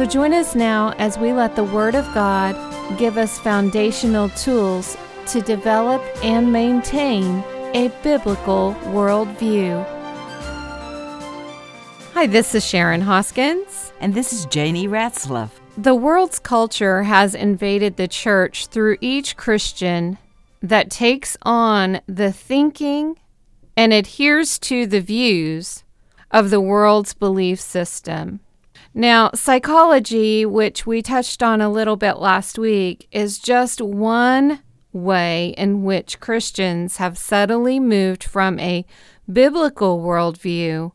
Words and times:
So 0.00 0.06
join 0.06 0.32
us 0.32 0.54
now 0.54 0.94
as 0.96 1.18
we 1.18 1.34
let 1.34 1.56
the 1.56 1.64
Word 1.64 1.94
of 1.94 2.06
God 2.14 2.56
give 2.98 3.18
us 3.18 3.38
foundational 3.38 4.30
tools 4.30 4.96
to 5.26 5.42
develop 5.42 6.02
and 6.24 6.50
maintain 6.50 7.44
a 7.74 7.92
biblical 8.02 8.74
worldview. 8.84 9.84
Hi, 12.14 12.26
this 12.26 12.54
is 12.54 12.64
Sharon 12.64 13.02
Hoskins. 13.02 13.92
And 14.00 14.14
this 14.14 14.32
is 14.32 14.46
Janie 14.46 14.88
Ratzlaff. 14.88 15.50
The 15.76 15.94
world's 15.94 16.38
culture 16.38 17.02
has 17.02 17.34
invaded 17.34 17.98
the 17.98 18.08
church 18.08 18.68
through 18.68 18.96
each 19.02 19.36
Christian 19.36 20.16
that 20.62 20.90
takes 20.90 21.36
on 21.42 22.00
the 22.06 22.32
thinking 22.32 23.18
and 23.76 23.92
adheres 23.92 24.58
to 24.60 24.86
the 24.86 25.02
views 25.02 25.84
of 26.30 26.48
the 26.48 26.62
world's 26.62 27.12
belief 27.12 27.60
system. 27.60 28.40
Now, 28.92 29.30
psychology, 29.34 30.44
which 30.44 30.86
we 30.86 31.00
touched 31.02 31.42
on 31.42 31.60
a 31.60 31.70
little 31.70 31.96
bit 31.96 32.18
last 32.18 32.58
week, 32.58 33.06
is 33.12 33.38
just 33.38 33.80
one 33.80 34.60
way 34.92 35.54
in 35.56 35.84
which 35.84 36.18
Christians 36.18 36.96
have 36.96 37.16
subtly 37.16 37.78
moved 37.78 38.24
from 38.24 38.58
a 38.58 38.84
biblical 39.32 40.00
worldview 40.00 40.90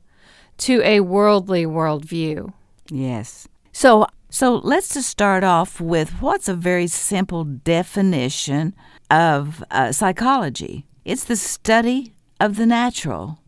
to 0.57 0.81
a 0.83 0.99
worldly 0.99 1.65
worldview. 1.65 2.51
Yes. 2.89 3.47
So, 3.71 4.07
so 4.29 4.55
let's 4.55 4.93
just 4.93 5.09
start 5.09 5.43
off 5.43 5.79
with 5.79 6.21
what's 6.21 6.49
a 6.49 6.53
very 6.53 6.87
simple 6.87 7.45
definition 7.45 8.75
of 9.09 9.63
uh, 9.71 9.93
psychology. 9.93 10.85
It's 11.05 11.23
the 11.23 11.35
study 11.35 12.13
of 12.39 12.57
the 12.57 12.65
natural 12.65 13.39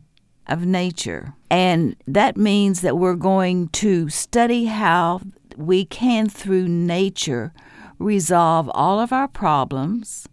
of 0.48 0.64
nature. 0.64 1.34
And 1.50 1.96
that 2.06 2.36
means 2.36 2.80
that 2.80 2.98
we're 2.98 3.14
going 3.14 3.68
to 3.68 4.08
study 4.08 4.66
how 4.66 5.20
we 5.56 5.84
can, 5.84 6.28
through 6.28 6.68
nature, 6.68 7.52
resolve 7.98 8.70
all 8.74 9.00
of 9.00 9.12
our 9.12 9.28
problems, 9.28 10.28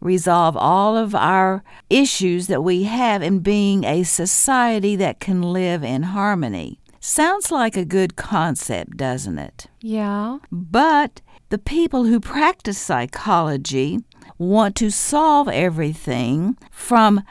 resolve 0.00 0.56
all 0.56 0.96
of 0.96 1.14
our 1.14 1.64
issues 1.90 2.46
that 2.46 2.62
we 2.62 2.84
have 2.84 3.22
in 3.22 3.40
being 3.40 3.84
a 3.84 4.04
society 4.04 4.94
that 4.96 5.20
can 5.20 5.42
live 5.42 5.82
in 5.82 6.04
harmony. 6.04 6.78
Sounds 7.00 7.50
like 7.50 7.76
a 7.76 7.84
good 7.84 8.16
concept, 8.16 8.96
doesn't 8.96 9.38
it? 9.38 9.66
Yeah. 9.80 10.38
But 10.50 11.20
the 11.48 11.58
people 11.58 12.04
who 12.04 12.20
practice 12.20 12.78
psychology 12.78 14.00
want 14.36 14.76
to 14.76 14.90
solve 14.90 15.48
everything 15.48 16.56
from 16.70 17.22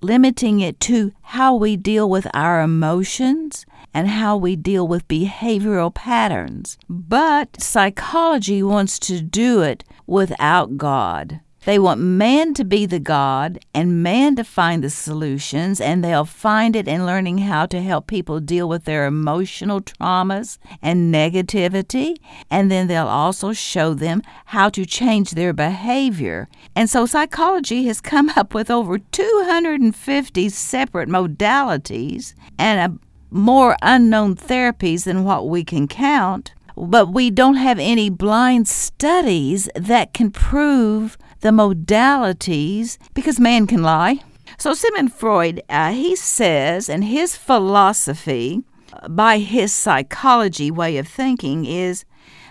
limiting 0.00 0.60
it 0.60 0.80
to 0.80 1.12
how 1.22 1.54
we 1.54 1.76
deal 1.76 2.08
with 2.08 2.26
our 2.34 2.62
emotions 2.62 3.66
and 3.92 4.08
how 4.08 4.36
we 4.36 4.56
deal 4.56 4.86
with 4.86 5.08
behavioral 5.08 5.92
patterns. 5.92 6.78
But 6.88 7.60
psychology 7.60 8.62
wants 8.62 8.98
to 9.00 9.20
do 9.20 9.62
it 9.62 9.84
without 10.06 10.76
God. 10.76 11.40
They 11.66 11.78
want 11.78 12.00
man 12.00 12.54
to 12.54 12.64
be 12.64 12.86
the 12.86 12.98
God 12.98 13.58
and 13.74 14.02
man 14.02 14.34
to 14.36 14.44
find 14.44 14.82
the 14.82 14.88
solutions, 14.88 15.78
and 15.78 16.02
they'll 16.02 16.24
find 16.24 16.74
it 16.74 16.88
in 16.88 17.04
learning 17.04 17.38
how 17.38 17.66
to 17.66 17.82
help 17.82 18.06
people 18.06 18.40
deal 18.40 18.66
with 18.66 18.84
their 18.84 19.04
emotional 19.04 19.82
traumas 19.82 20.56
and 20.80 21.12
negativity. 21.12 22.16
And 22.50 22.70
then 22.70 22.86
they'll 22.86 23.06
also 23.06 23.52
show 23.52 23.92
them 23.92 24.22
how 24.46 24.70
to 24.70 24.86
change 24.86 25.32
their 25.32 25.52
behavior. 25.52 26.48
And 26.74 26.88
so 26.88 27.04
psychology 27.04 27.84
has 27.84 28.00
come 28.00 28.30
up 28.36 28.54
with 28.54 28.70
over 28.70 28.98
250 28.98 30.48
separate 30.48 31.08
modalities 31.10 32.34
and 32.58 32.98
more 33.30 33.76
unknown 33.82 34.34
therapies 34.34 35.04
than 35.04 35.24
what 35.24 35.48
we 35.48 35.62
can 35.62 35.86
count 35.86 36.54
but 36.76 37.12
we 37.12 37.30
don't 37.30 37.56
have 37.56 37.78
any 37.78 38.08
blind 38.08 38.66
studies 38.66 39.68
that 39.74 40.14
can 40.14 40.30
prove 40.30 41.18
the 41.40 41.50
modalities 41.50 42.98
because 43.14 43.40
man 43.40 43.66
can 43.66 43.82
lie. 43.82 44.20
So 44.58 44.74
Sigmund 44.74 45.12
Freud, 45.12 45.62
uh, 45.68 45.92
he 45.92 46.16
says, 46.16 46.88
and 46.88 47.04
his 47.04 47.36
philosophy, 47.36 48.62
by 49.08 49.38
his 49.38 49.72
psychology 49.72 50.70
way 50.70 50.96
of 50.98 51.08
thinking, 51.08 51.64
is 51.64 52.04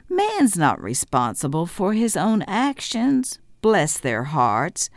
man's 0.10 0.58
not 0.58 0.82
responsible 0.82 1.66
for 1.66 1.94
his 1.94 2.18
own 2.18 2.42
actions 2.44 3.40
bless 3.62 3.98
their 3.98 4.26
hearts, 4.26 4.90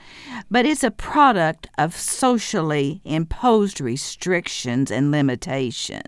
but 0.50 0.66
it's 0.66 0.84
a 0.84 0.90
product 0.90 1.68
of 1.78 1.96
socially 1.96 3.00
imposed 3.04 3.80
restrictions 3.80 4.90
and 4.90 5.10
limitations. 5.10 6.06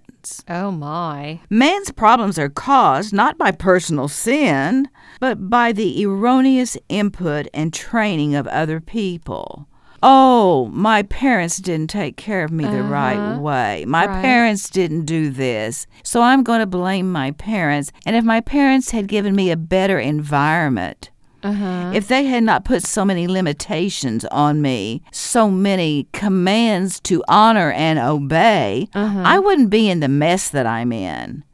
Oh 0.49 0.71
my. 0.71 1.41
Man's 1.51 1.91
problems 1.91 2.39
are 2.39 2.49
caused 2.49 3.13
not 3.13 3.39
by 3.39 3.51
personal 3.51 4.09
sin, 4.09 4.89
but 5.21 5.49
by 5.49 5.73
the 5.73 6.05
erroneous 6.05 6.77
input 6.89 7.47
and 7.53 7.73
training 7.73 8.35
of 8.35 8.47
other 8.49 8.81
people. 8.81 9.69
Oh, 10.07 10.67
my 10.67 11.03
parents 11.03 11.57
didn't 11.57 11.89
take 11.89 12.19
care 12.19 12.45
of 12.45 12.53
me 12.53 12.65
the 12.65 12.81
uh-huh. 12.81 12.89
right 12.91 13.39
way. 13.39 13.85
My 13.87 14.05
right. 14.05 14.21
parents 14.21 14.69
didn't 14.69 15.07
do 15.07 15.31
this. 15.31 15.87
So 16.03 16.21
I'm 16.21 16.43
going 16.43 16.61
to 16.61 16.67
blame 16.67 17.11
my 17.11 17.31
parents. 17.31 17.91
And 18.05 18.15
if 18.15 18.23
my 18.23 18.43
parents 18.43 18.91
had 18.91 19.09
given 19.09 19.35
me 19.35 19.51
a 19.51 19.57
better 19.57 19.99
environment, 19.99 21.11
uh-huh. 21.45 21.93
If 21.95 22.09
they 22.09 22.25
had 22.25 22.43
not 22.43 22.65
put 22.65 22.83
so 22.85 23.05
many 23.05 23.29
limitations 23.29 24.25
on 24.27 24.63
me, 24.63 25.03
so 25.13 25.51
many 25.51 26.09
commands 26.13 26.99
to 27.01 27.23
honor 27.29 27.71
and 27.73 27.99
obey, 27.99 28.89
uh-huh. 28.95 29.23
I 29.25 29.39
wouldn't 29.39 29.69
be 29.69 29.91
in 29.91 30.01
the 30.01 30.09
mess 30.09 30.49
that 30.49 30.67
I'm 30.67 30.91
in. 30.91 31.45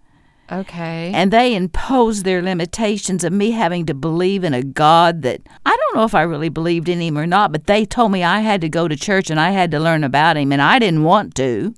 Okay. 0.53 1.12
And 1.15 1.33
they 1.33 1.55
imposed 1.55 2.25
their 2.25 2.43
limitations 2.43 3.23
of 3.23 3.33
me 3.33 3.53
having 3.53 3.87
to 3.87 3.95
believe 3.95 4.43
in 4.43 4.55
a 4.55 4.62
God 4.62 5.23
that 5.23 5.41
I 5.67 5.77
don't 5.77 5.97
know 5.97 6.05
if 6.05 6.15
I 6.15 6.22
really 6.22 6.49
believed 6.49 6.89
in 6.89 7.01
him 7.01 7.19
or 7.19 7.27
not, 7.27 7.53
but 7.53 7.67
they 7.67 7.84
told 7.84 8.11
me 8.12 8.25
I 8.25 8.41
had 8.41 8.61
to 8.62 8.69
go 8.69 8.89
to 8.89 8.97
church 8.97 9.31
and 9.31 9.39
I 9.39 9.51
had 9.51 9.71
to 9.72 9.81
learn 9.81 10.03
about 10.03 10.37
him, 10.37 10.53
and 10.53 10.62
I 10.62 10.78
didn't 10.78 11.05
want 11.05 11.34
to. 11.37 11.75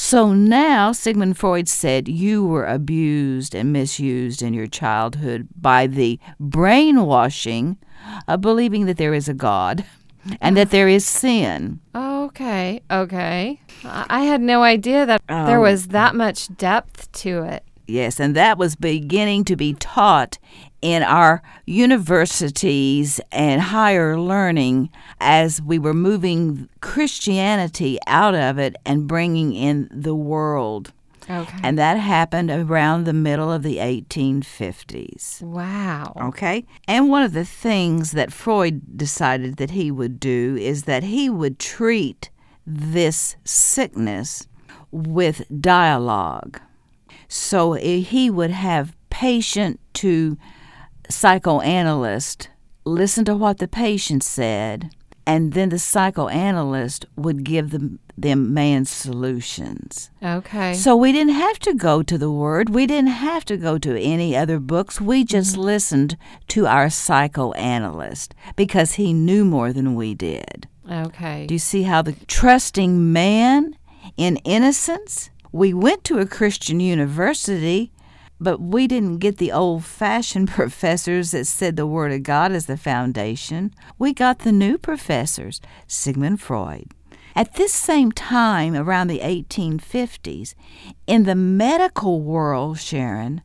So 0.00 0.32
now 0.32 0.92
Sigmund 0.92 1.36
Freud 1.36 1.68
said 1.68 2.06
you 2.06 2.46
were 2.46 2.64
abused 2.64 3.52
and 3.52 3.72
misused 3.72 4.42
in 4.42 4.54
your 4.54 4.68
childhood 4.68 5.48
by 5.60 5.88
the 5.88 6.20
brainwashing 6.38 7.78
of 8.28 8.40
believing 8.40 8.86
that 8.86 8.96
there 8.96 9.12
is 9.12 9.28
a 9.28 9.34
God 9.34 9.84
and 10.40 10.56
that 10.56 10.70
there 10.70 10.86
is 10.88 11.04
sin. 11.04 11.80
Okay, 11.96 12.80
okay. 12.88 13.60
I 13.84 14.22
had 14.22 14.40
no 14.40 14.62
idea 14.62 15.04
that 15.04 15.20
um, 15.28 15.46
there 15.46 15.60
was 15.60 15.88
that 15.88 16.14
much 16.14 16.56
depth 16.56 17.10
to 17.12 17.42
it. 17.42 17.64
Yes, 17.88 18.20
and 18.20 18.36
that 18.36 18.56
was 18.56 18.76
beginning 18.76 19.44
to 19.46 19.56
be 19.56 19.74
taught 19.74 20.38
in 20.80 21.02
our 21.02 21.42
universities 21.66 23.20
and 23.32 23.60
higher 23.60 24.18
learning 24.18 24.90
as 25.20 25.60
we 25.60 25.78
were 25.78 25.94
moving 25.94 26.68
Christianity 26.80 27.98
out 28.06 28.34
of 28.34 28.58
it 28.58 28.76
and 28.84 29.08
bringing 29.08 29.52
in 29.52 29.88
the 29.90 30.14
world. 30.14 30.92
Okay. 31.30 31.58
And 31.62 31.78
that 31.78 31.98
happened 31.98 32.50
around 32.50 33.04
the 33.04 33.12
middle 33.12 33.52
of 33.52 33.62
the 33.62 33.76
1850s. 33.76 35.42
Wow. 35.42 36.14
Okay. 36.20 36.64
And 36.86 37.10
one 37.10 37.22
of 37.22 37.32
the 37.32 37.44
things 37.44 38.12
that 38.12 38.32
Freud 38.32 38.96
decided 38.96 39.56
that 39.56 39.72
he 39.72 39.90
would 39.90 40.18
do 40.18 40.56
is 40.58 40.84
that 40.84 41.02
he 41.02 41.28
would 41.28 41.58
treat 41.58 42.30
this 42.66 43.36
sickness 43.44 44.48
with 44.90 45.42
dialogue. 45.60 46.60
So 47.28 47.74
eh, 47.74 47.98
he 47.98 48.30
would 48.30 48.50
have 48.50 48.96
patient 49.10 49.80
to 49.94 50.38
psychoanalyst 51.08 52.48
listen 52.88 53.24
to 53.26 53.36
what 53.36 53.58
the 53.58 53.68
patient 53.68 54.22
said, 54.22 54.90
and 55.26 55.52
then 55.52 55.68
the 55.68 55.78
psychoanalyst 55.78 57.04
would 57.16 57.44
give 57.44 57.70
them 57.70 57.98
them 58.16 58.52
man's 58.52 58.90
solutions. 58.90 60.10
Okay. 60.20 60.74
So 60.74 60.96
we 60.96 61.12
didn't 61.12 61.34
have 61.34 61.60
to 61.60 61.72
go 61.72 62.02
to 62.02 62.18
the 62.18 62.32
word. 62.32 62.70
We 62.70 62.84
didn't 62.84 63.10
have 63.10 63.44
to 63.44 63.56
go 63.56 63.78
to 63.78 63.96
any 63.96 64.36
other 64.36 64.58
books. 64.58 65.00
We 65.00 65.22
just 65.22 65.52
mm-hmm. 65.52 65.62
listened 65.62 66.16
to 66.48 66.66
our 66.66 66.90
psychoanalyst 66.90 68.34
because 68.56 68.94
he 68.94 69.12
knew 69.12 69.44
more 69.44 69.72
than 69.72 69.94
we 69.94 70.16
did. 70.16 70.66
Okay. 70.90 71.46
Do 71.46 71.54
you 71.54 71.60
see 71.60 71.84
how 71.84 72.02
the 72.02 72.14
trusting 72.26 73.12
man 73.12 73.76
in 74.16 74.38
innocence? 74.38 75.30
We 75.52 75.72
went 75.72 76.02
to 76.04 76.18
a 76.18 76.26
Christian 76.26 76.80
university 76.80 77.92
But 78.40 78.60
we 78.60 78.86
didn't 78.86 79.18
get 79.18 79.38
the 79.38 79.52
old 79.52 79.84
fashioned 79.84 80.48
professors 80.60 81.32
that 81.32 81.46
said 81.46 81.76
the 81.76 81.86
Word 81.86 82.12
of 82.12 82.22
God 82.22 82.52
is 82.52 82.66
the 82.66 82.76
foundation. 82.76 83.74
We 83.98 84.12
got 84.12 84.40
the 84.40 84.52
new 84.52 84.78
professors, 84.78 85.60
Sigmund 85.86 86.40
Freud. 86.40 86.92
At 87.34 87.54
this 87.54 87.72
same 87.72 88.10
time, 88.10 88.74
around 88.74 89.08
the 89.08 89.20
1850s, 89.20 90.54
in 91.06 91.24
the 91.24 91.34
medical 91.34 92.20
world, 92.20 92.80
Sharon, 92.80 93.42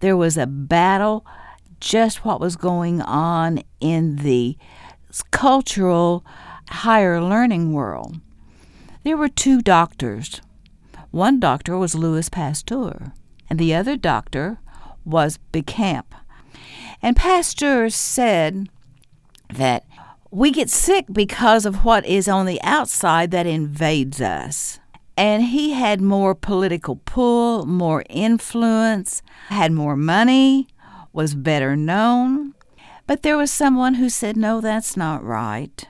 there 0.00 0.16
was 0.16 0.36
a 0.36 0.46
battle 0.46 1.26
just 1.80 2.24
what 2.24 2.40
was 2.40 2.56
going 2.56 3.02
on 3.02 3.60
in 3.80 4.16
the 4.16 4.56
cultural 5.30 6.24
higher 6.70 7.22
learning 7.22 7.72
world. 7.72 8.20
There 9.02 9.18
were 9.18 9.28
two 9.28 9.60
doctors. 9.60 10.40
One 11.10 11.38
doctor 11.38 11.76
was 11.76 11.94
Louis 11.94 12.28
Pasteur, 12.30 13.12
and 13.54 13.60
the 13.60 13.72
other 13.72 13.96
doctor 13.96 14.58
was 15.04 15.38
Béchamp. 15.52 16.06
And 17.00 17.14
Pasteur 17.14 17.88
said 17.88 18.68
that 19.48 19.84
we 20.32 20.50
get 20.50 20.68
sick 20.68 21.04
because 21.12 21.64
of 21.64 21.84
what 21.84 22.04
is 22.04 22.26
on 22.26 22.46
the 22.46 22.60
outside 22.64 23.30
that 23.30 23.46
invades 23.46 24.20
us. 24.20 24.80
And 25.16 25.44
he 25.44 25.74
had 25.74 26.00
more 26.00 26.34
political 26.34 26.96
pull, 27.04 27.64
more 27.64 28.02
influence, 28.10 29.22
had 29.46 29.70
more 29.70 29.94
money, 29.94 30.66
was 31.12 31.36
better 31.36 31.76
known. 31.76 32.54
But 33.06 33.22
there 33.22 33.36
was 33.36 33.52
someone 33.52 33.94
who 33.94 34.08
said, 34.08 34.36
no, 34.36 34.60
that's 34.60 34.96
not 34.96 35.22
right. 35.22 35.86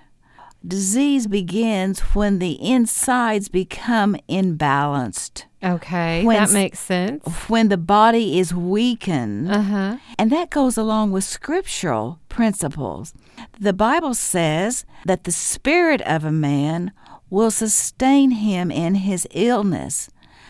Disease 0.67 1.27
begins 1.27 2.01
when 2.15 2.39
the 2.39 2.59
insides 2.65 3.49
become 3.49 4.17
imbalanced. 4.31 5.45
Okay, 5.63 6.25
When 6.25 6.43
that 6.43 6.53
makes 6.53 6.79
sense. 6.79 7.27
When 7.49 7.69
the 7.69 7.77
body 7.77 8.39
is 8.39 8.55
weakened. 8.55 9.51
Uh 9.51 9.63
huh. 9.63 9.97
And 10.19 10.31
that 10.31 10.51
goes 10.51 10.79
along 10.79 11.11
with 11.13 11.25
scriptural 11.25 12.19
principles. 12.29 13.15
The 13.59 13.73
Bible 13.73 14.15
says 14.15 14.85
that 15.05 15.25
the 15.25 15.33
spirit 15.33 16.01
of 16.03 16.25
a 16.25 16.33
man 16.33 16.93
will 17.29 17.51
sustain 17.51 18.31
him 18.31 18.71
in 18.71 18.95
his 18.97 19.27
illness, 19.33 20.09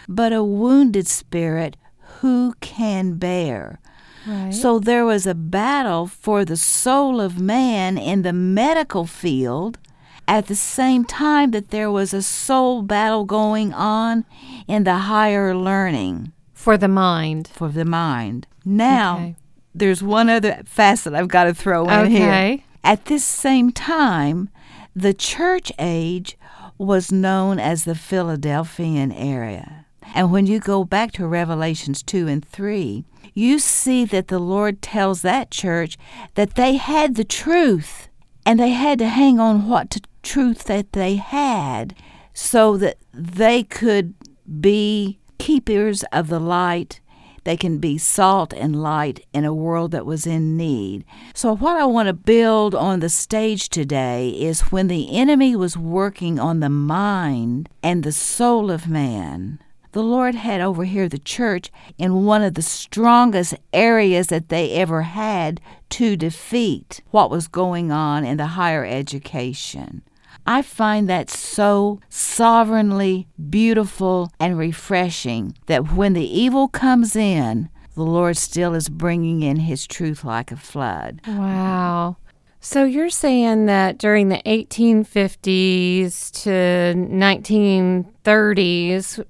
but 0.08 0.32
a 0.32 0.44
wounded 0.44 1.06
spirit 1.08 1.76
who 2.20 2.54
can 2.60 3.14
bear? 3.14 3.80
Right. 4.26 4.54
So 4.54 4.78
there 4.78 5.04
was 5.04 5.26
a 5.26 5.34
battle 5.34 6.06
for 6.06 6.44
the 6.44 6.56
soul 6.56 7.20
of 7.20 7.40
man 7.40 7.98
in 7.98 8.22
the 8.22 8.32
medical 8.32 9.06
field 9.06 9.78
at 10.26 10.46
the 10.46 10.54
same 10.54 11.04
time 11.04 11.50
that 11.52 11.70
there 11.70 11.90
was 11.90 12.14
a 12.14 12.22
soul 12.22 12.82
battle 12.82 13.24
going 13.24 13.72
on 13.72 14.24
in 14.66 14.84
the 14.84 14.96
higher 14.96 15.54
learning 15.54 16.32
For 16.52 16.76
the 16.76 16.88
mind. 16.88 17.48
for 17.52 17.68
the 17.68 17.84
mind. 17.84 18.46
Now, 18.64 19.16
Okay. 19.16 19.36
there's 19.74 20.02
one 20.02 20.30
other 20.30 20.62
facet 20.64 21.14
I've 21.14 21.28
got 21.28 21.44
to 21.44 21.54
throw 21.54 21.88
in 21.88 22.10
here. 22.10 22.28
Okay. 22.28 22.64
At 22.82 23.04
this 23.06 23.24
same 23.24 23.70
time, 23.72 24.48
the 24.96 25.14
church 25.14 25.72
age 25.78 26.36
was 26.78 27.10
known 27.12 27.58
as 27.60 27.84
the 27.84 27.94
Philadelphian 27.94 29.12
area. 29.12 29.86
And 30.14 30.30
when 30.30 30.46
you 30.46 30.58
go 30.60 30.84
back 30.84 31.12
to 31.12 31.26
Revelations 31.26 32.02
2 32.02 32.28
and 32.28 32.44
3, 32.44 33.04
you 33.34 33.58
see 33.58 34.04
that 34.04 34.28
the 34.28 34.38
Lord 34.38 34.80
tells 34.82 35.22
that 35.22 35.50
church 35.50 35.96
that 36.34 36.54
they 36.54 36.76
had 36.76 37.16
the 37.16 37.24
truth 37.24 38.08
and 38.46 38.60
they 38.60 38.70
had 38.70 38.98
to 39.00 39.08
hang 39.08 39.40
on 39.40 39.66
what 39.68 39.90
t- 39.90 40.00
truth 40.24 40.64
that 40.64 40.92
they 40.92 41.16
had 41.16 41.94
so 42.32 42.76
that 42.78 42.98
they 43.12 43.62
could 43.62 44.14
be 44.60 45.18
keepers 45.38 46.02
of 46.12 46.28
the 46.28 46.40
light 46.40 47.00
they 47.44 47.56
can 47.58 47.78
be 47.78 47.98
salt 47.98 48.52
and 48.54 48.82
light 48.82 49.24
in 49.32 49.44
a 49.44 49.54
world 49.54 49.90
that 49.92 50.06
was 50.06 50.26
in 50.26 50.56
need. 50.56 51.04
So, 51.34 51.54
what 51.54 51.76
I 51.76 51.84
want 51.84 52.08
to 52.08 52.14
build 52.14 52.74
on 52.74 53.00
the 53.00 53.10
stage 53.10 53.68
today 53.68 54.30
is 54.30 54.72
when 54.72 54.88
the 54.88 55.14
enemy 55.14 55.54
was 55.54 55.76
working 55.76 56.40
on 56.40 56.60
the 56.60 56.70
mind 56.70 57.68
and 57.82 58.02
the 58.02 58.12
soul 58.12 58.70
of 58.70 58.88
man, 58.88 59.58
the 59.92 60.02
Lord 60.02 60.34
had 60.34 60.60
over 60.60 60.84
here 60.84 61.08
the 61.08 61.18
church 61.18 61.70
in 61.98 62.24
one 62.24 62.42
of 62.42 62.54
the 62.54 62.62
strongest 62.62 63.54
areas 63.72 64.28
that 64.28 64.48
they 64.48 64.72
ever 64.72 65.02
had 65.02 65.60
to 65.90 66.16
defeat 66.16 67.00
what 67.10 67.30
was 67.30 67.46
going 67.46 67.92
on 67.92 68.24
in 68.24 68.38
the 68.38 68.48
higher 68.48 68.84
education. 68.84 70.02
I 70.46 70.62
find 70.62 71.08
that 71.08 71.30
so 71.30 72.00
sovereignly 72.08 73.28
beautiful 73.48 74.32
and 74.38 74.58
refreshing 74.58 75.56
that 75.66 75.94
when 75.94 76.12
the 76.12 76.26
evil 76.26 76.68
comes 76.68 77.16
in, 77.16 77.70
the 77.94 78.02
Lord 78.02 78.36
still 78.36 78.74
is 78.74 78.88
bringing 78.88 79.42
in 79.42 79.60
his 79.60 79.86
truth 79.86 80.24
like 80.24 80.50
a 80.52 80.56
flood. 80.56 81.20
Wow. 81.26 82.16
So 82.60 82.84
you're 82.84 83.10
saying 83.10 83.66
that 83.66 83.98
during 83.98 84.30
the 84.30 84.42
1850s 84.46 86.30
to 86.42 86.94
1930s, 86.96 89.24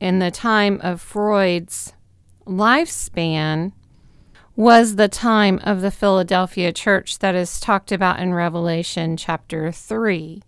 in 0.00 0.18
the 0.18 0.30
time 0.30 0.80
of 0.82 1.00
Freud's 1.00 1.94
lifespan, 2.46 3.72
was 4.56 4.96
the 4.96 5.08
time 5.08 5.58
of 5.62 5.80
the 5.80 5.90
Philadelphia 5.90 6.70
church 6.72 7.20
that 7.20 7.34
is 7.34 7.58
talked 7.60 7.90
about 7.92 8.20
in 8.20 8.34
Revelation 8.34 9.16
chapter 9.16 9.72
3. 9.72 10.42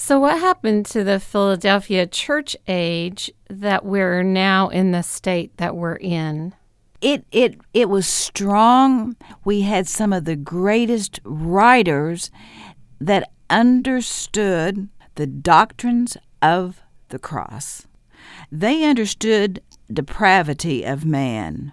So, 0.00 0.20
what 0.20 0.38
happened 0.38 0.86
to 0.86 1.02
the 1.02 1.18
Philadelphia 1.18 2.06
church 2.06 2.56
age 2.68 3.32
that 3.50 3.84
we're 3.84 4.22
now 4.22 4.68
in 4.68 4.92
the 4.92 5.02
state 5.02 5.56
that 5.56 5.74
we're 5.74 5.96
in? 5.96 6.54
It 7.00 7.26
it 7.32 7.58
it 7.74 7.88
was 7.88 8.06
strong. 8.06 9.16
We 9.44 9.62
had 9.62 9.88
some 9.88 10.12
of 10.12 10.24
the 10.24 10.36
greatest 10.36 11.18
writers 11.24 12.30
that 13.00 13.28
understood 13.50 14.88
the 15.16 15.26
doctrines 15.26 16.16
of 16.40 16.80
the 17.08 17.18
cross. 17.18 17.88
They 18.52 18.84
understood 18.84 19.60
depravity 19.92 20.84
of 20.84 21.04
man. 21.04 21.72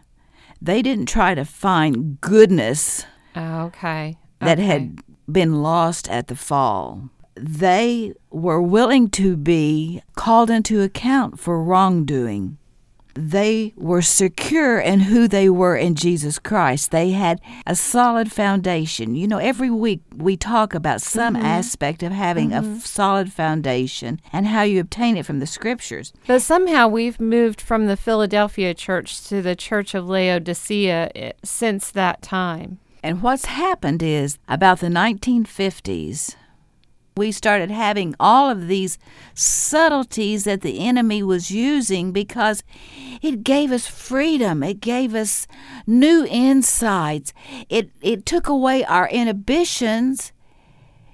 They 0.60 0.82
didn't 0.82 1.06
try 1.06 1.36
to 1.36 1.46
find 1.46 2.20
goodness 2.22 3.06
Okay. 3.38 4.18
that 4.40 4.58
had 4.58 4.98
been 5.32 5.62
lost 5.62 6.10
at 6.10 6.28
the 6.28 6.36
fall. 6.36 7.12
They 7.36 8.14
were 8.30 8.62
willing 8.62 9.10
to 9.12 9.36
be 9.36 10.02
called 10.16 10.50
into 10.50 10.82
account 10.82 11.40
for 11.40 11.62
wrongdoing. 11.62 12.58
They 13.18 13.74
were 13.78 14.02
secure 14.02 14.78
in 14.78 15.02
who 15.02 15.30
they 15.30 15.50
were 15.50 15.78
in 15.78 15.96
Jesus 15.96 16.38
Christ. 16.38 16.92
They 16.92 17.12
had 17.12 17.40
a 17.66 17.74
solid 17.74 18.30
foundation. 18.30 19.16
You 19.16 19.26
know, 19.26 19.38
every 19.38 19.70
week 19.70 20.02
we 20.14 20.36
talk 20.36 20.74
about 20.74 21.02
some 21.02 21.38
aspect 21.38 22.04
of 22.04 22.12
having 22.12 22.52
a 22.52 22.58
f- 22.58 22.86
solid 22.86 23.32
foundation 23.32 24.20
and 24.34 24.48
how 24.48 24.64
you 24.64 24.82
obtain 24.82 25.16
it 25.16 25.26
from 25.26 25.40
the 25.40 25.48
scriptures. 25.48 26.12
But 26.28 26.42
somehow 26.42 26.90
we've 26.90 27.20
moved 27.20 27.62
from 27.62 27.86
the 27.88 27.96
Philadelphia 27.96 28.74
church 28.74 29.26
to 29.30 29.42
the 29.42 29.56
Church 29.56 29.96
of 29.96 30.10
Laodicea 30.10 31.12
eh, 31.16 31.32
since 31.42 31.92
that 31.92 32.22
time. 32.22 32.80
And 33.02 33.22
what's 33.22 33.46
happened 33.46 34.04
is 34.04 34.40
about 34.50 34.80
the 34.80 34.88
1950s, 34.88 36.36
we 37.18 37.32
started 37.32 37.72
having 37.72 38.14
all 38.20 38.50
of 38.50 38.68
these 38.68 38.98
subtleties 39.34 40.44
that 40.44 40.60
the 40.60 40.80
enemy 40.80 41.24
was 41.24 41.50
using 41.50 42.12
because 42.12 42.62
it 43.22 43.42
gave 43.42 43.72
us 43.72 43.88
freedom. 43.88 44.62
It 44.62 44.82
gave 44.82 45.16
us 45.16 45.48
new 45.88 46.28
insights. 46.30 47.32
It, 47.70 47.92
it 48.02 48.26
took 48.26 48.50
away 48.50 48.84
our 48.84 49.08
inhibitions. 49.08 50.34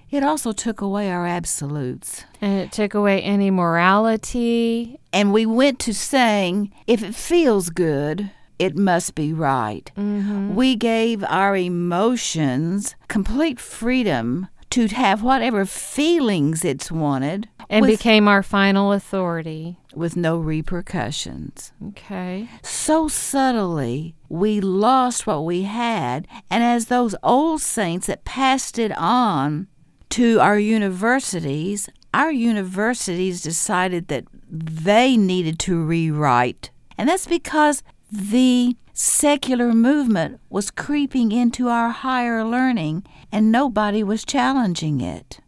It 0.10 0.24
also 0.24 0.53
took 0.53 0.81
away 0.81 1.12
our 1.12 1.27
absolutes. 1.27 2.25
And 2.41 2.60
it 2.60 2.72
took 2.72 2.96
away 2.96 3.22
any 3.22 3.51
morality. 3.51 5.00
And 5.13 5.31
we 5.31 5.46
went 5.46 5.77
to 5.81 5.93
saying, 5.93 6.74
if 6.88 7.03
it 7.03 7.13
feels 7.13 7.70
good, 7.70 8.31
it 8.58 8.75
must 8.75 9.13
be 9.13 9.34
right. 9.34 9.91
Mm-hmm. 9.96 10.55
We 10.55 10.75
gave 10.75 11.24
our 11.25 11.55
emotions 11.55 12.96
complete 13.08 13.60
freedom 13.60 14.48
to 14.72 14.88
have 14.88 15.22
whatever 15.22 15.66
feelings 15.66 16.66
it's 16.66 16.92
wanted 16.92 17.48
And 17.70 17.82
with, 17.84 17.92
became 17.92 18.28
our 18.28 18.42
final 18.44 18.92
authority. 18.92 19.78
with 19.96 20.16
no 20.16 20.38
repercussions. 20.38 21.72
Okay. 21.90 22.50
So 22.63 23.08
subtly, 23.08 24.16
we 24.30 24.60
lost 24.62 25.28
what 25.28 25.46
we 25.46 25.63
had. 25.63 26.28
And 26.50 26.63
as 26.63 26.86
those 26.86 27.16
old 27.24 27.62
saints 27.62 28.08
that 28.08 28.25
passed 28.25 28.80
it 28.80 28.92
on 28.98 29.68
to 30.12 30.40
our 30.40 30.60
universities, 30.60 31.90
our 32.13 32.32
universities 32.32 33.42
decided 33.42 34.08
that 34.08 34.25
they 34.50 35.16
needed 35.18 35.60
to 35.60 35.82
rewrite. 35.84 36.72
And 36.98 37.08
that's 37.10 37.28
because 37.28 37.84
the 38.12 38.75
secular 39.01 39.74
movement 39.74 40.39
was 40.50 40.70
creeping 40.70 41.31
into 41.31 41.67
our 41.67 41.89
higher 41.89 42.46
learning 42.46 43.03
and 43.31 43.51
nobody 43.51 44.03
was 44.03 44.24
challenging 44.24 45.01
it. 45.01 45.39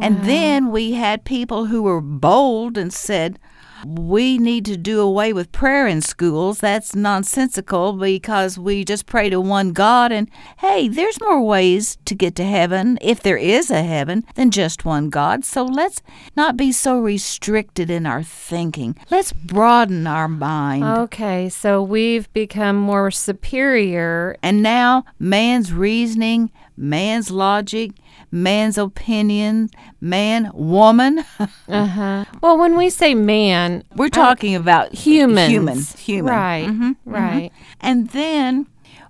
And 0.00 0.24
then 0.24 0.70
we 0.70 0.92
had 0.92 1.24
people 1.24 1.66
who 1.66 1.82
were 1.82 2.00
bold 2.00 2.78
and 2.78 2.90
said, 2.90 3.38
we 3.84 4.38
need 4.38 4.64
to 4.66 4.76
do 4.76 5.00
away 5.00 5.32
with 5.32 5.52
prayer 5.52 5.86
in 5.86 6.00
schools. 6.02 6.60
That's 6.60 6.94
nonsensical 6.94 7.94
because 7.94 8.58
we 8.58 8.84
just 8.84 9.06
pray 9.06 9.30
to 9.30 9.40
one 9.40 9.72
God. 9.72 10.12
And 10.12 10.30
hey, 10.58 10.88
there's 10.88 11.20
more 11.20 11.40
ways 11.42 11.98
to 12.04 12.14
get 12.14 12.34
to 12.36 12.44
heaven, 12.44 12.98
if 13.00 13.22
there 13.22 13.36
is 13.36 13.70
a 13.70 13.82
heaven, 13.82 14.24
than 14.34 14.50
just 14.50 14.84
one 14.84 15.10
God. 15.10 15.44
So 15.44 15.64
let's 15.64 16.02
not 16.36 16.56
be 16.56 16.72
so 16.72 16.98
restricted 16.98 17.90
in 17.90 18.06
our 18.06 18.22
thinking. 18.22 18.96
Let's 19.10 19.32
broaden 19.32 20.06
our 20.06 20.28
mind. 20.28 20.84
Okay, 20.84 21.48
so 21.48 21.82
we've 21.82 22.32
become 22.32 22.76
more 22.76 23.10
superior. 23.10 24.36
And 24.42 24.62
now 24.62 25.04
man's 25.18 25.72
reasoning, 25.72 26.50
man's 26.76 27.30
logic, 27.30 27.92
man's 28.32 28.76
opinion, 28.78 29.70
man, 30.00 30.50
woman. 30.54 31.24
Uh 31.68 31.86
huh. 31.86 32.24
Well, 32.42 32.58
when 32.58 32.76
we 32.76 32.90
say 32.90 33.14
man, 33.14 33.84
We're 33.94 34.08
talking 34.08 34.54
about 34.54 34.92
humans. 34.94 35.48
Human. 35.48 35.78
Human. 35.98 36.32
Right. 36.34 36.66
Mhm, 36.68 36.96
Right. 37.04 37.50
And 37.80 38.08
then 38.10 38.66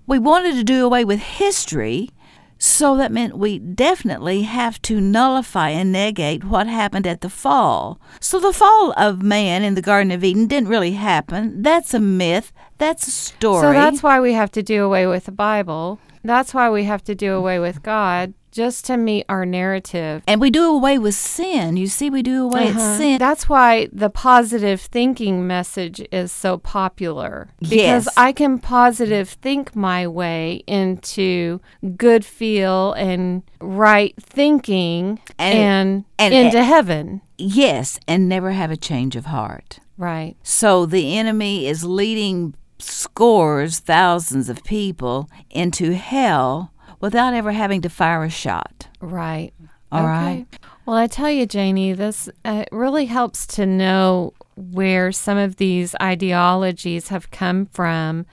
we 0.06 0.18
wanted 0.18 0.54
to 0.56 0.64
do 0.64 0.84
away 0.84 1.04
with 1.04 1.20
history. 1.20 2.10
So 2.58 2.96
that 2.96 3.10
meant 3.10 3.36
we 3.36 3.58
definitely 3.58 4.42
have 4.42 4.80
to 4.82 5.00
nullify 5.00 5.70
and 5.70 5.90
negate 5.90 6.44
what 6.44 6.68
happened 6.68 7.08
at 7.08 7.20
the 7.20 7.28
fall. 7.28 7.98
So 8.20 8.38
the 8.38 8.52
fall 8.52 8.92
of 8.96 9.20
man 9.22 9.64
in 9.64 9.74
the 9.74 9.82
Garden 9.82 10.12
of 10.12 10.22
Eden 10.22 10.46
didn't 10.46 10.68
really 10.68 10.92
happen. 10.92 11.62
That's 11.62 11.92
a 11.92 11.98
myth. 11.98 12.52
That's 12.78 13.08
a 13.08 13.10
story. 13.10 13.62
So 13.62 13.72
that's 13.72 14.02
why 14.04 14.20
we 14.20 14.34
have 14.34 14.52
to 14.52 14.62
do 14.62 14.84
away 14.84 15.08
with 15.08 15.24
the 15.24 15.32
Bible. 15.32 15.98
That's 16.22 16.54
why 16.54 16.70
we 16.70 16.84
have 16.84 17.02
to 17.04 17.16
do 17.16 17.32
away 17.34 17.58
with 17.58 17.82
God, 17.82 18.32
just 18.52 18.84
to 18.86 18.96
meet 18.96 19.24
our 19.28 19.44
narrative. 19.44 20.22
and 20.26 20.40
we 20.40 20.50
do 20.50 20.64
away 20.70 20.98
with 20.98 21.14
sin. 21.14 21.76
You 21.76 21.86
see, 21.88 22.10
we 22.10 22.22
do 22.22 22.44
away 22.44 22.68
Uh-huh. 22.68 22.78
with 22.78 22.98
sin. 22.98 23.18
That's 23.18 23.48
why 23.48 23.88
the 23.92 24.10
positive 24.10 24.80
thinking 24.80 25.46
message 25.46 26.00
is 26.12 26.30
so 26.30 26.58
popular. 26.58 27.48
Because 27.60 28.04
Yes. 28.06 28.08
I 28.16 28.32
can 28.32 28.58
positive 28.58 29.28
think 29.30 29.74
my 29.74 30.06
way 30.06 30.62
into 30.66 31.60
good 31.96 32.24
feel 32.24 32.92
and 32.92 33.42
right 33.60 34.14
thinking 34.20 35.18
And- 35.38 35.58
and, 35.58 36.04
and- 36.18 36.34
into 36.34 36.62
heaven. 36.62 37.22
yes, 37.38 37.98
and 38.06 38.28
never 38.28 38.52
have 38.52 38.70
a 38.70 38.76
change 38.76 39.16
of 39.16 39.26
heart. 39.26 39.78
Right. 39.96 40.36
So 40.42 40.84
the 40.86 41.16
enemy 41.16 41.66
is 41.66 41.84
leading 41.84 42.54
scores, 42.78 43.78
thousands 43.78 44.48
of 44.48 44.64
people 44.64 45.28
into 45.50 45.92
hell 45.94 46.71
without 47.02 47.34
ever 47.34 47.52
having 47.52 47.82
to 47.82 47.90
fire 47.90 48.24
a 48.24 48.30
shot. 48.30 48.88
Right. 49.00 49.52
All 49.90 50.00
okay. 50.00 50.08
right. 50.08 50.46
Well, 50.86 50.96
I 50.96 51.06
tell 51.06 51.30
you, 51.30 51.44
Janie, 51.44 51.92
this 51.92 52.30
uh, 52.46 52.64
really 52.72 53.04
helps 53.04 53.46
to 53.48 53.66
know 53.66 54.32
where 54.56 55.12
some 55.12 55.36
of 55.36 55.56
these 55.56 55.94
ideologies 56.00 57.08
have 57.08 57.30
come 57.30 57.66
from 57.66 58.24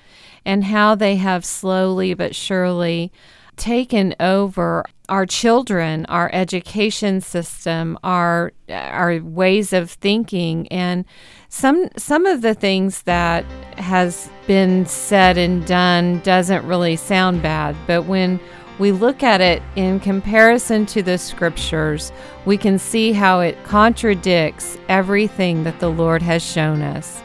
and 0.45 0.63
how 0.63 0.95
they 0.95 1.17
have 1.17 1.43
slowly 1.43 2.13
but 2.13 2.35
surely 2.35 3.11
taken 3.57 4.15
over 4.19 4.85
our 5.09 5.25
children, 5.25 6.05
our 6.05 6.29
education 6.33 7.19
system, 7.19 7.97
our 8.03 8.53
our 8.69 9.19
ways 9.19 9.73
of 9.73 9.91
thinking 9.91 10.67
and 10.69 11.03
some 11.49 11.89
some 11.97 12.25
of 12.25 12.41
the 12.41 12.53
things 12.53 13.01
that 13.03 13.43
has 13.77 14.29
been 14.47 14.85
said 14.85 15.37
and 15.37 15.65
done 15.65 16.19
doesn't 16.21 16.65
really 16.65 16.95
sound 16.95 17.41
bad, 17.41 17.75
but 17.85 18.03
when 18.03 18.39
we 18.79 18.91
look 18.91 19.21
at 19.21 19.41
it 19.41 19.61
in 19.75 19.99
comparison 19.99 20.85
to 20.87 21.03
the 21.03 21.17
scriptures, 21.17 22.11
we 22.45 22.57
can 22.57 22.79
see 22.79 23.11
how 23.11 23.41
it 23.41 23.61
contradicts 23.63 24.77
everything 24.87 25.63
that 25.65 25.79
the 25.79 25.89
Lord 25.89 26.21
has 26.21 26.41
shown 26.41 26.81
us. 26.81 27.21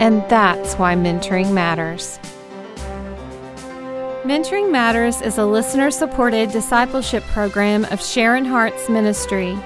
And 0.00 0.28
that's 0.28 0.74
why 0.74 0.94
mentoring 0.94 1.52
matters. 1.52 2.18
Mentoring 4.26 4.72
Matters 4.72 5.22
is 5.22 5.38
a 5.38 5.46
listener 5.46 5.88
supported 5.88 6.50
discipleship 6.50 7.22
program 7.28 7.84
of 7.92 8.02
Sharon 8.02 8.44
Hart's 8.44 8.88
ministry. 8.88 9.56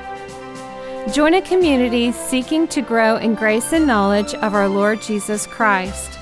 Join 1.15 1.33
a 1.33 1.41
community 1.41 2.13
seeking 2.13 2.69
to 2.69 2.83
grow 2.83 3.17
in 3.17 3.35
grace 3.35 3.73
and 3.73 3.87
knowledge 3.87 4.35
of 4.35 4.53
our 4.53 4.69
Lord 4.69 5.01
Jesus 5.01 5.47
Christ. 5.47 6.20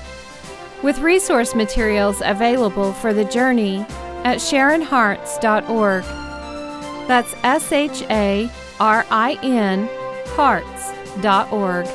With 0.81 0.99
resource 0.99 1.53
materials 1.55 2.21
available 2.23 2.93
for 2.93 3.13
the 3.13 3.25
journey 3.25 3.79
at 4.23 4.37
SharinHearts.org. 4.37 6.03
That's 7.07 7.35
S 7.43 7.71
H 7.71 8.03
A 8.09 8.49
R 8.79 9.05
I 9.09 9.37
N 9.43 9.89
Hearts.org. 10.35 11.87